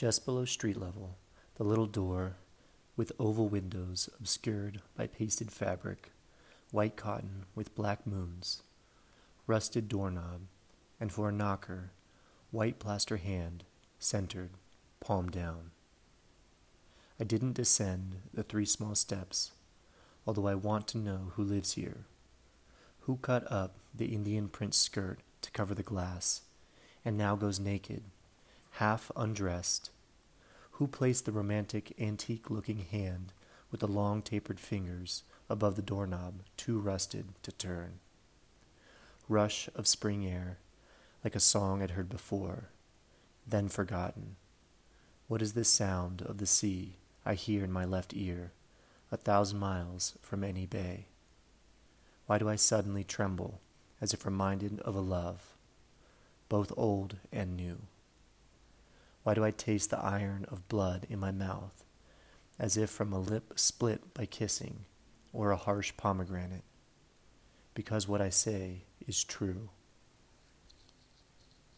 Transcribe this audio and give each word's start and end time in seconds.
Just 0.00 0.24
below 0.24 0.46
street 0.46 0.78
level, 0.78 1.18
the 1.56 1.62
little 1.62 1.84
door 1.84 2.36
with 2.96 3.12
oval 3.18 3.50
windows 3.50 4.08
obscured 4.18 4.80
by 4.96 5.06
pasted 5.06 5.52
fabric, 5.52 6.10
white 6.70 6.96
cotton 6.96 7.44
with 7.54 7.74
black 7.74 8.06
moons, 8.06 8.62
rusted 9.46 9.88
doorknob, 9.90 10.46
and 10.98 11.12
for 11.12 11.28
a 11.28 11.32
knocker, 11.32 11.90
white 12.50 12.78
plaster 12.78 13.18
hand, 13.18 13.64
centered, 13.98 14.52
palm 15.00 15.28
down. 15.28 15.70
I 17.20 17.24
didn't 17.24 17.52
descend 17.52 18.22
the 18.32 18.42
three 18.42 18.64
small 18.64 18.94
steps, 18.94 19.52
although 20.26 20.48
I 20.48 20.54
want 20.54 20.88
to 20.88 20.96
know 20.96 21.32
who 21.34 21.44
lives 21.44 21.72
here. 21.72 22.06
Who 23.00 23.16
cut 23.16 23.44
up 23.52 23.74
the 23.94 24.14
Indian 24.14 24.48
print 24.48 24.74
skirt 24.74 25.18
to 25.42 25.50
cover 25.50 25.74
the 25.74 25.82
glass, 25.82 26.40
and 27.04 27.18
now 27.18 27.36
goes 27.36 27.60
naked, 27.60 28.04
half 28.70 29.10
undressed? 29.14 29.90
Who 30.80 30.88
placed 30.88 31.26
the 31.26 31.32
romantic, 31.32 31.92
antique 32.00 32.48
looking 32.48 32.78
hand 32.78 33.34
with 33.70 33.80
the 33.80 33.86
long 33.86 34.22
tapered 34.22 34.58
fingers 34.58 35.24
above 35.50 35.76
the 35.76 35.82
doorknob, 35.82 36.40
too 36.56 36.78
rusted 36.78 37.26
to 37.42 37.52
turn? 37.52 38.00
Rush 39.28 39.68
of 39.74 39.86
spring 39.86 40.26
air, 40.26 40.56
like 41.22 41.34
a 41.34 41.38
song 41.38 41.82
I'd 41.82 41.90
heard 41.90 42.08
before, 42.08 42.70
then 43.46 43.68
forgotten. 43.68 44.36
What 45.28 45.42
is 45.42 45.52
this 45.52 45.68
sound 45.68 46.22
of 46.22 46.38
the 46.38 46.46
sea 46.46 46.96
I 47.26 47.34
hear 47.34 47.62
in 47.62 47.70
my 47.70 47.84
left 47.84 48.14
ear, 48.16 48.52
a 49.12 49.18
thousand 49.18 49.58
miles 49.58 50.16
from 50.22 50.42
any 50.42 50.64
bay? 50.64 51.08
Why 52.24 52.38
do 52.38 52.48
I 52.48 52.56
suddenly 52.56 53.04
tremble 53.04 53.60
as 54.00 54.14
if 54.14 54.24
reminded 54.24 54.80
of 54.80 54.96
a 54.96 55.00
love, 55.00 55.58
both 56.48 56.72
old 56.74 57.18
and 57.30 57.54
new? 57.54 57.80
Why 59.22 59.34
do 59.34 59.44
I 59.44 59.50
taste 59.50 59.90
the 59.90 59.98
iron 59.98 60.46
of 60.48 60.68
blood 60.68 61.06
in 61.10 61.18
my 61.18 61.30
mouth, 61.30 61.84
as 62.58 62.76
if 62.76 62.90
from 62.90 63.12
a 63.12 63.18
lip 63.18 63.52
split 63.56 64.14
by 64.14 64.26
kissing, 64.26 64.86
or 65.32 65.50
a 65.50 65.56
harsh 65.56 65.92
pomegranate? 65.96 66.64
Because 67.74 68.08
what 68.08 68.20
I 68.20 68.30
say 68.30 68.84
is 69.06 69.22
true. 69.22 69.70